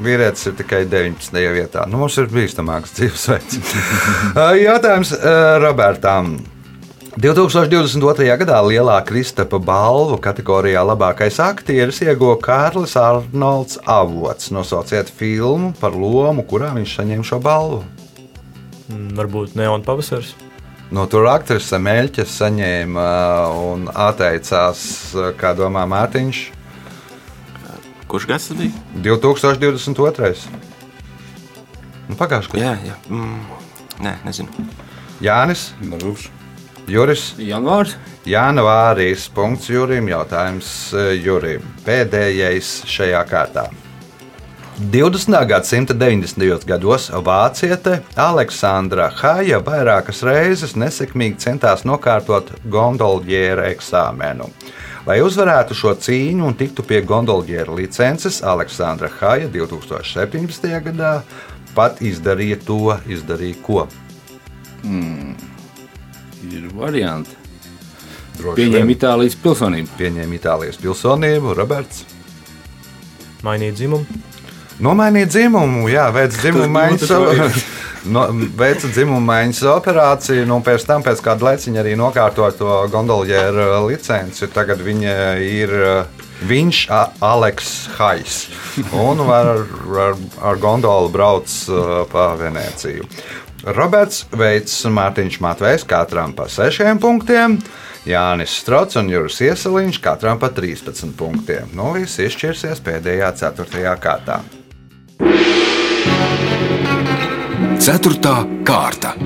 [0.00, 1.42] vīrietis ir tikai 19.
[1.54, 1.84] vietā.
[1.88, 3.60] Nu, mums ir bīstamāks dzīvesveids.
[4.68, 5.12] Jautājums
[5.64, 6.38] Robertam.
[7.20, 8.28] 2022.
[8.38, 14.52] gadā Lielā Kristapa balvu kategorijā labākais aktieris ieguva Kārlis Arnolds Avots.
[14.54, 17.82] Nosauciet filmu par lomu, kurā viņš saņēma šo balvu.
[18.92, 20.36] Mm, Varbūt Neona pavasaris.
[20.94, 23.10] No tur aktrise Meļķa saņēma
[23.66, 24.80] un atteicās,
[25.38, 26.40] kā domā Mārtiņš,
[28.10, 28.70] Kurš gads tas bija?
[29.06, 30.34] 2022.
[32.10, 32.64] Nu, Pagājušajā gadā.
[32.64, 32.96] Jā, jā.
[33.06, 33.44] Mm,
[34.02, 34.66] nē, nezinu.
[35.22, 36.26] Jānis, Marūs.
[36.90, 37.28] Juris.
[37.38, 37.94] Janvārs.
[38.26, 39.28] Janvārīs.
[39.30, 40.10] Punkts Jurim.
[40.10, 41.62] Jautājums eh, Jurim.
[41.86, 43.68] Pēdējais šajā kārtā.
[44.80, 45.36] 20.
[45.46, 46.64] gadsimta 90.
[46.66, 54.48] gados vāciete Aleksandra Haja vairākas reizes nesekmīgi centās nokārtot gondolģiera eksāmenu.
[55.10, 60.68] Lai uzvarētu šo cīņu un tiktu pie gondolģiera licences, Aleksandra Haja 2017.
[60.84, 61.08] gadā
[61.74, 63.80] pat izdarīja to, izdarīja ko.
[66.46, 67.34] Ir varianti.
[68.54, 68.86] Vien.
[68.94, 69.90] Itālijas pilsonību.
[69.98, 72.04] Pieņēma Itālijas pilsonību, Roberts.
[73.42, 74.06] Mainīt dzimumu.
[74.78, 77.10] Nomainīt dzimumu, jā, veids dzimumu maiņas,
[78.08, 83.68] no, veica dzimumu maiņas operāciju, nu, pēc tam pēc kāda laiciņa arī nokārtoja to gondolģēru
[83.88, 84.48] licenci.
[84.54, 88.40] Tagad viņa ir uh, viņš, A- Aleks Hais,
[88.96, 93.06] un var ar, ar, gondolu brauc uh, pa Venēciju.
[93.76, 97.58] Roberts Veits un Mārtiņš Matvejs katram pa 6 punktiem.
[98.08, 101.68] Jānis Strots un Juris Ieseliņš katram pa 13 punktiem.
[101.76, 103.92] Nu, viss izšķirsies pēdējā, 4.
[104.00, 104.40] kārtā.
[107.90, 109.16] Ceturtā kārta.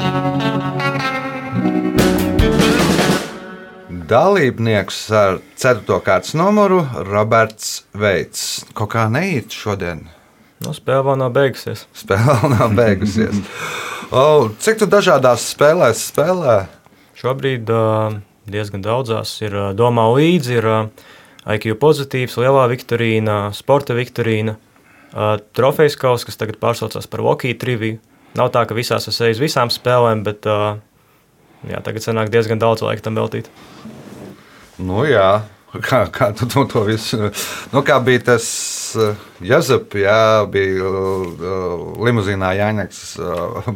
[4.08, 5.98] Dalībnieks ar 4.
[6.06, 6.78] kārtas numuru
[7.10, 8.62] Roberts Veits.
[8.72, 10.06] Kaut kā neiet šodien.
[10.64, 11.82] Nu, spēle vēl nav beigusies.
[11.92, 13.42] Spēle vēl nav beigusies.
[14.08, 14.24] O,
[14.64, 16.56] cik tu dažādās spēlēs spēlē?
[17.20, 18.16] Šobrīd uh,
[18.48, 21.04] diezgan daudzās ir uh, domā līdzi, ir uh,
[21.52, 28.00] IQ pozitīvs, lielā viktorīna, sporta viktorīna, uh, trofejas kaus, kas tagad pārsaucās par Vokiju triviju.
[28.38, 30.76] Nav tā, ka visās es eju uz visām spēlēm, bet uh,
[31.70, 33.50] jā, tagad sanāk diezgan daudz laika tam veltīt.
[34.82, 35.44] Nu, jā.
[35.74, 37.32] Kā, kā tu to, to visu?
[37.72, 38.44] Nu, kā bija tas
[38.94, 40.18] uh, Jēzus, jā,
[40.50, 43.70] bija uh, limuzīnā Jāņaks uh,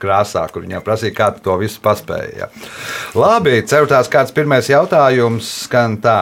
[0.00, 2.38] krāsā, kur viņam prasīja, kā tu to visu paspēji.
[2.40, 2.48] Jā.
[3.18, 6.18] Labi, ceturtās kāds pirmais jautājums skan tā.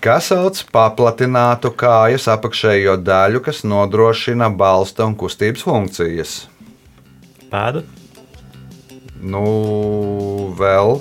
[0.00, 6.36] Kas sauc paplatinātu kājas apakšējo daļu, kas nodrošina balsta un kustības funkcijas?
[7.50, 7.82] Pēda,
[9.20, 10.96] Nu, vēl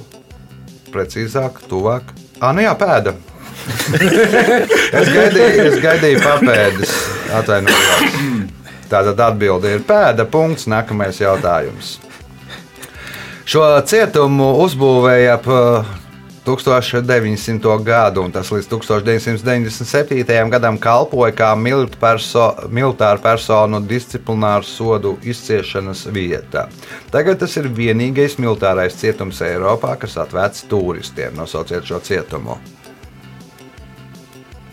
[0.91, 2.12] precīzāk, tuvāk.
[2.43, 3.13] Ah, nu jā, pēda.
[4.99, 6.91] es gaidīju, es gaidīju papēdes.
[7.39, 8.19] Atvainojos.
[8.91, 10.25] Tātad atbilde ir pēda.
[10.27, 10.67] Punkts.
[10.71, 11.95] Nākamais jautājums.
[13.49, 15.47] Šo cietumu uzbūvēja ap
[16.49, 17.75] 1900.
[17.85, 20.49] gadu, un tas līdz 1997.
[20.49, 21.51] gadam kalpoja kā
[21.99, 26.67] perso militāru personu disciplināru sodu izciešanas vieta.
[27.12, 31.35] Tagad tas ir vienīgais militārais cietums Eiropā, kas atvērts turistiem.
[31.38, 32.57] Nosauciet šo cietumu.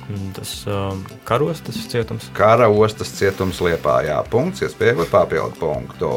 [0.09, 2.31] Mm, Tas um, karostas cietums.
[2.33, 4.21] Kara ostas cietums Liepājā.
[4.31, 6.13] Punkts, iespējams, papildu punktu.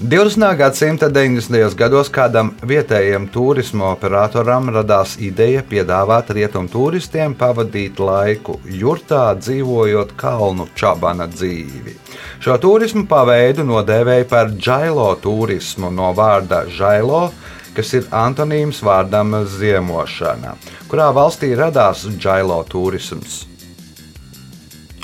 [0.00, 0.56] 20.
[0.56, 1.74] gadsimta 90.
[1.78, 10.66] gados kādam vietējam turisma operatoram radās ideja piedāvāt rietumu turistiem pavadīt laiku jurtā, dzīvojot kalnu
[10.74, 11.94] čabana dzīvi.
[12.42, 17.28] Šo turismu paveidu nodēvēja par džailo turismu no vārda žailo,
[17.76, 20.56] kas ir antonīms vārdam ziemošana.
[20.90, 23.44] Kurā valstī radās džailo turisms?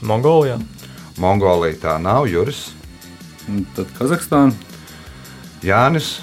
[0.03, 0.59] Mongolijā.
[1.20, 2.72] Mongolija tā nav, Juris,
[3.76, 4.69] Tad Kazahstāna.
[5.64, 6.20] Jānis.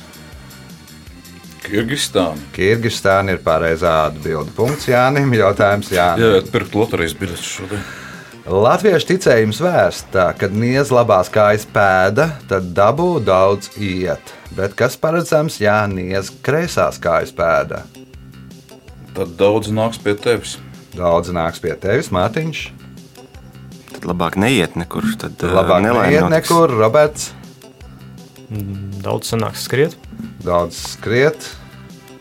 [1.67, 2.39] Kirgistāna.
[2.55, 4.53] Kirgistāna ir pareizā atbilde.
[4.55, 5.33] Punkts Jānim.
[5.35, 6.37] Jautājums Jānim.
[6.37, 7.81] Jā, pirkt loterijas biļetes šodien.
[8.47, 14.31] Latviešu ticējums vēstā, kad niedz labās kājas pēda, tad dabū daudz iet.
[14.55, 17.81] Bet kas paredzams, ja niedz kreisās kājas pēda?
[19.17, 20.55] Tad daudz nāks pie tevis.
[20.95, 22.61] Daudz nāks pie tevis, Mārtiņš.
[23.97, 25.03] Tad labāk neiet nekur.
[25.19, 26.47] Tad Tad labāk nelaime neiet notiks.
[26.47, 27.27] nekur, Roberts.
[28.49, 29.97] Mm, Daudz sanāks skriet.
[30.43, 31.49] Daudz skriet.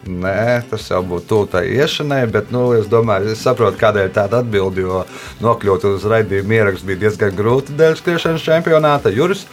[0.06, 4.42] Nē, tas jau būtu tuvu tai iešanai, bet nu, es domāju, es saprotu, kādēļ tāda
[4.44, 4.84] atbilde.
[4.84, 5.02] Jo
[5.42, 9.10] nokļūt uz raidījuma ierakstu bija diezgan grūti dēļ skriešanas čempionāta.
[9.14, 9.46] Juris,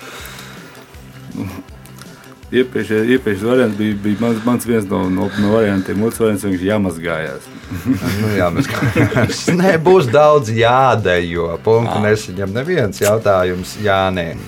[2.54, 6.04] Iepriekšējais iepriekš variants bija, bija mans, mans viens no, no, no variantiem.
[6.06, 7.48] Otrs variants vienkārši jāmazgājās.
[8.22, 11.48] nu, jā, mēs Nē, būs daudz jādejo.
[11.66, 14.44] Punktu nesaņem neviens jautājums Jānim.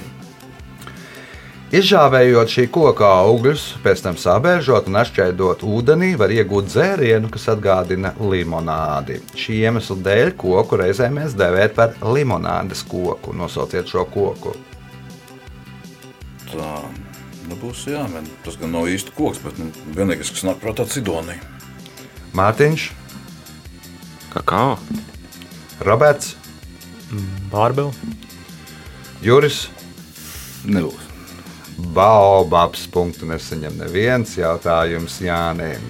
[1.76, 8.14] Izžāvējot šī koka augļus, pēc tam sabēžot un atšķaidot ūdenī, var iegūt dzērienu, kas atgādina
[8.16, 9.18] limonādi.
[9.36, 13.34] Šī iemesla dēļ koku reizē mēs devējam par limonādes koku.
[13.36, 14.54] Nosauciet šo koku.
[16.54, 16.70] Tā
[17.50, 18.30] nu būs jāmen.
[18.46, 21.42] Tas gan nav īsti koks, bet nu, vienīgais, kas nāk prātā, ir Sidonija.
[22.40, 22.86] Mārtiņš,
[24.32, 24.78] Kakao.
[25.84, 26.38] Roberts,
[27.52, 27.92] Bārbeli.
[29.26, 29.66] Juris.
[30.64, 31.15] Nebūs.
[31.96, 32.88] Baobabs.
[32.92, 35.84] Punktu nesaņem neviens jautājums Jānim.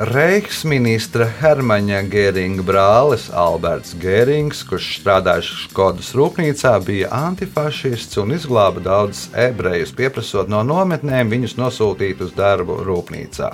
[0.00, 9.26] Reiksministra Hermaņa Gēringa brālis Alberts Gērings, kurš strādājis Skodas rūpnīcā, bija antifašists un izglāba daudzus
[9.36, 13.50] ebrejus, pieprasot no nometnēm viņus nosūtīt uz darbu rūpnīcā.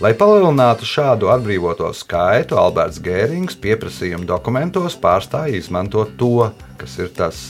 [0.00, 6.48] Lai palielinātu šādu atbrīvoto skaitu, Alberts Gērings pieprasījuma dokumentos pārstāja izmantot to,
[6.80, 7.44] kas ir tas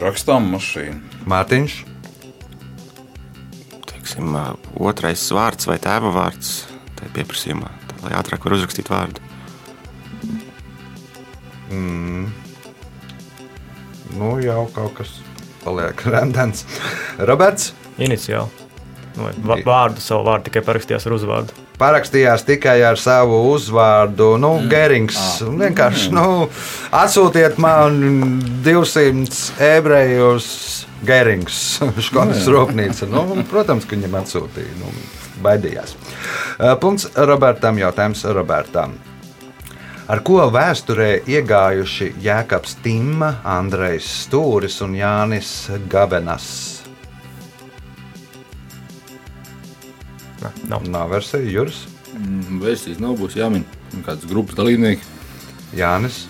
[0.00, 1.26] Rakstām mašīnu.
[1.28, 1.74] Mārtiņš.
[3.90, 4.36] Teiksim,
[4.80, 6.54] otrais vārds vai tēva vārds
[6.96, 9.20] tajā pieprasījumā, tā, lai ātrāk var uzrakstīt vārdu.
[14.12, 15.16] Nu, jau kaut kas
[15.64, 16.66] paliek randens.
[17.18, 18.48] Roberts Iniciāli.
[19.16, 19.28] Nu,
[19.66, 21.61] vārdu, savu vārdu tikai parakstījās ar uzvārdu.
[21.82, 24.36] Parakstījās tikai ar savu uzvārdu.
[24.40, 25.18] Nu, Gerings.
[25.42, 26.46] Vienkārši nu,
[26.94, 27.98] atsūtiet man
[28.64, 30.48] 200 ebrejus.
[31.02, 31.56] Gerings,
[32.06, 33.08] Škodas rūpnīca.
[33.10, 34.76] Nu, protams, ka viņam atsūtīja.
[34.78, 34.92] Nu,
[35.42, 35.96] baidījās.
[36.58, 37.80] Uh, Punkts Robertam.
[37.82, 38.94] Jautājums Robertam.
[40.12, 45.52] Ar ko vēsturē iegājuši Jēkabs Timma, Andrejs Stūris un Jānis
[45.90, 46.81] Gabenas?
[50.42, 50.86] Nē, nav.
[50.88, 53.62] Nav versija, Juris, Mm, Versijas nav būs jāmin.
[54.04, 55.00] Kāds grupas dalībnieki.
[55.76, 56.26] Jānis.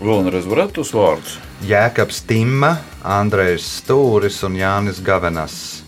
[0.00, 1.34] Vēlreiz varētu tos vārdus.
[1.68, 5.82] Jēkabs Timma, Andrejs Stūris un Jānis Gavenas.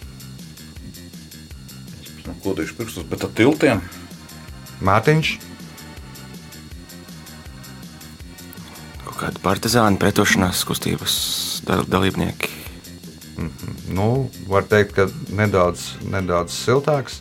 [2.27, 3.81] Nu, Kodīšu pirkstus, bet ar tiltiem.
[4.85, 5.39] Mārtiņš,
[9.09, 11.15] Kaut kādi partizāni pretošanās kustības
[11.67, 12.53] dal dalībnieki.
[13.89, 17.21] nu, var teikt, ka nedaudz, nedaudz siltāks.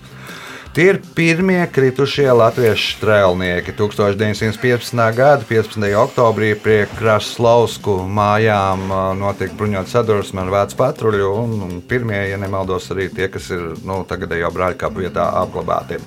[0.75, 3.73] Tie ir pirmie kritušie latviešu strēlnieki.
[3.77, 4.99] 1915.
[5.17, 5.87] gada 15.
[6.01, 11.31] oktobrī pie Kraslausku mājām ā, notika bruņot sadursme ar vācu patruļu.
[11.43, 16.01] Un, un pirmie, ja nemaldos, arī tie, kas ir nu, tagadējo brāļkāpu vietā apglabāti.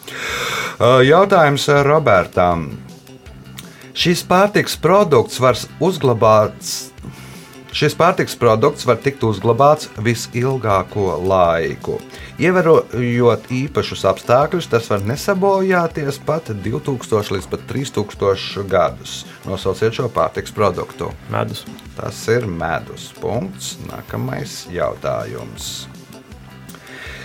[0.78, 2.68] Ā, Jautājums Robertam.
[3.96, 6.90] Šis pārtiks produkts var uzglabāts
[7.70, 12.00] Šis pārtiks produkts var tikt uzglabāts visilgāko laiku.
[12.42, 19.20] Ievērojot īpašus apstākļus, tas var nesabojāties pat 2000 līdz pat 3000 gadus.
[19.46, 21.12] Nosauciet šo pārtiks produktu.
[21.30, 21.62] Medus.
[21.94, 23.12] Tas ir medus.
[23.22, 23.76] Punkts.
[23.86, 25.86] Nākamais jautājums.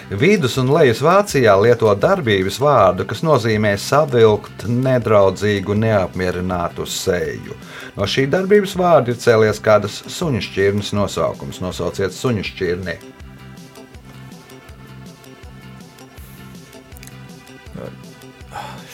[0.10, 7.58] Vidus un lejas Vācijā lieto darbības vārdu, kas nozīmē savilkt nedraudzīgu, neapmierinātu seju.
[7.98, 11.58] No šī darbības vārda ir cēlies kādas suņu šķirnes nosaukums.
[11.66, 12.96] Nosauciet suņu šķirni.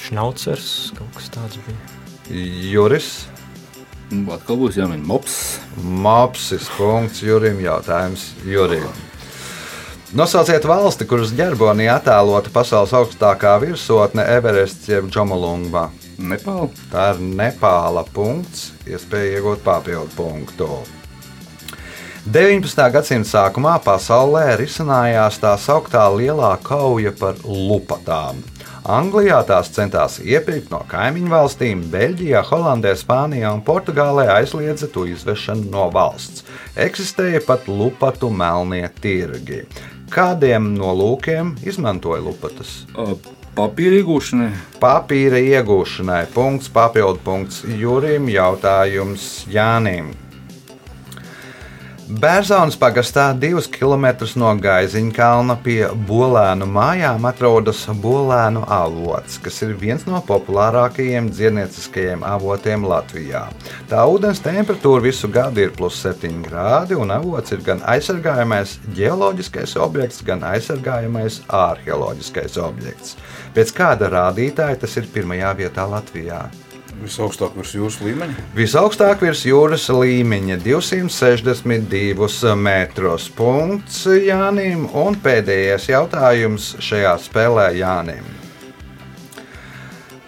[0.05, 2.39] Šnaucers, kaut kas tāds bija.
[2.72, 3.14] Juris,
[4.12, 5.36] Nu, Atkal būs jāmin mops.
[5.80, 9.11] Mopsis, punkts Jurim, jautājums Jurim.
[10.12, 15.86] Nosauciet valsti, kuras ģerbonī attēlota pasaules augstākā virsotne Everests jeb Džomolungma.
[16.20, 16.66] Nepāla.
[16.91, 20.68] Tā ir Nepāla punkts, iespēja iegūt papildu punktu.
[22.28, 22.82] 19.
[22.91, 28.43] gadsimta sākumā pasaulē risinājās tā sauktā lielā kauja par lupatām.
[28.82, 35.72] Anglijā tās centās iepirkt no kaimiņu valstīm, Beļģijā, Holandē, Spānijā un Portugālē aizliedza to izvešanu
[35.72, 36.43] no valsts.
[36.76, 39.64] Eksistēja pat lupatu melnie tirgi.
[40.12, 42.82] Kādiem nolūkiem izmantoja lupatas?
[43.55, 44.49] Papīra iegūšanai.
[44.82, 46.26] Papīra iegūšanai.
[46.36, 50.12] Punkts, papildu punkts Jurim, jautājums Jānim.
[52.12, 59.78] Bērzaunas pagastā, divus kilometrus no Gaiziņa kalna pie Bolēnu mājām atrodas Bolēnu avots, kas ir
[59.80, 63.45] viens no populārākajiem dziednieciskajiem avotiem Latvijā.
[63.88, 69.78] Tā ūdens temperatūra visu gadu ir plus 7 grādi, un avots ir gan aizsargājamais geoloģiskais
[69.80, 73.16] objekts, gan aizsargājamais arheoloģiskais objekts.
[73.55, 76.43] Pēc kāda rādītāja tas ir pirmajā vietā Latvijā?
[77.02, 78.43] Visaugstāk virs jūras līmeņa.
[78.54, 83.30] Visaugstāk virs jūras līmeņa- 262 metros.
[83.30, 84.89] Punkts Jānim.
[84.93, 88.24] Un pēdējais jautājums šajā spēlē Jānim.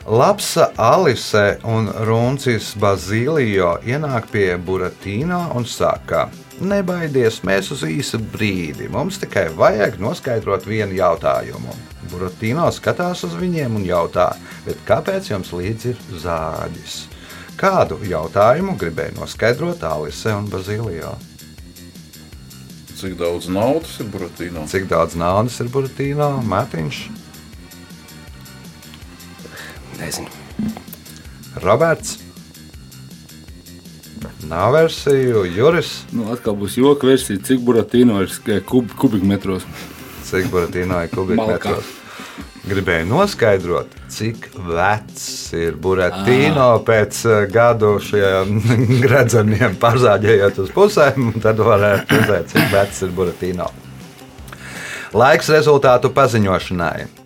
[0.05, 6.29] Lapsa Alise un Runcis Bazilijo ienāk pie Buratīna un saka:
[6.63, 8.87] Nebaidies, mēs uz īsu brīdi.
[8.91, 11.75] Mums tikai vajag noskaidrot vienu jautājumu.
[12.11, 14.29] Buratīno skatās uz viņiem un jautā,
[14.67, 16.97] bet kāpēc jums līdzi ir zāģis?
[17.59, 21.17] Kādu jautājumu gribēja noskaidrot Alise un Bazilijo?
[22.93, 24.63] Cik daudz naudas ir Buratīnā?
[24.71, 26.37] Cik daudz naudas ir Buratīno?
[26.47, 27.03] Matiņš,
[30.03, 30.27] Nezinu.
[31.55, 32.22] Roberts.
[34.49, 36.03] Nav versiju, Juris.
[36.11, 39.67] Nu, atkal būs joka versija, cik buratīno ir kub, kubikmetros.
[40.23, 41.89] Cik Buratīno ir kubikmetros?
[42.63, 45.25] Gribēju noskaidrot, cik vecs
[45.59, 48.61] ir Buratīno pēc eh, gadu šiem
[49.03, 53.67] gredzeniem pārzāģējot uz pusēm, tad varētu redzēt, cik vecs ir Buratīno.
[55.13, 57.22] Laiks rezultātu paziņošanai.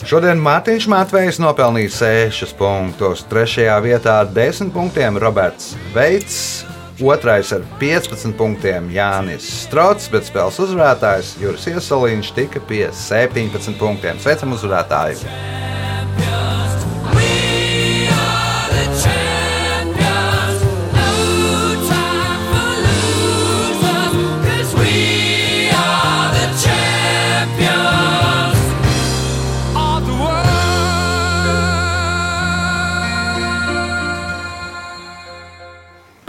[0.00, 3.66] Šodien Mārtiņš Matvejs nopelnīja 6 punktus, 3.
[3.84, 6.64] vietā ar 10 punktiem Roberts Veits,
[6.96, 7.34] 2.
[7.36, 14.16] ar 15 punktiem Jānis Strots, bet spēles uzvarētājs Juris Iesaliņš tika pie 17 punktiem.
[14.24, 15.79] Sveicam uzvarētāju!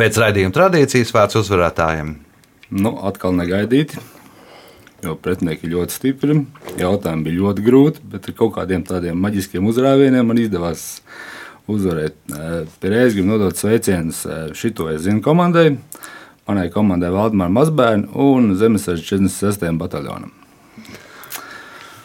[0.01, 2.07] Pēc raidījuma tradīcijas vārds uzvarētājiem.
[2.73, 3.99] Nu, atkal negaidīti.
[5.05, 6.37] Jo pretinieki ļoti stipri.
[6.79, 10.87] Jautājumi bija ļoti grūti, bet ar kaut kādiem tādiem maģiskiem uzrāvieniem man izdevās
[11.69, 12.17] uzvarēt.
[12.33, 15.75] Eh, Pirmais gribu nodot sveicienus eh, šito es zinu komandai,
[16.49, 19.69] manai komandai Valdemāra Mazbērnu un Zemesardze 46.
[19.77, 20.33] bataljonam.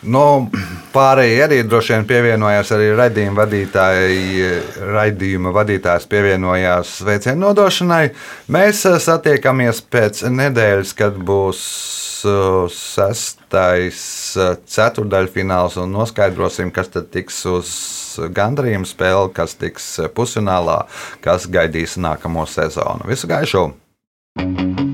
[0.05, 0.47] Nu,
[0.93, 4.51] pārējie arī droši vien pievienojās arī raidījuma vadītāji.
[4.93, 8.05] Raidījuma vadītājs pievienojās sveicienu nodošanai.
[8.53, 11.63] Mēs eh, satiekamies pēc nedēļas, kad būs
[12.29, 14.01] eh, sestais
[14.37, 17.75] eh, ceturdaļfināls un noskaidrosim, kas tad tiks uz
[18.37, 20.83] gandarījuma spēli, kas tiks pusfinālā,
[21.25, 23.09] kas gaidīs nākamo sezonu.
[23.09, 23.71] Visu gaišu!
[24.37, 24.86] thank you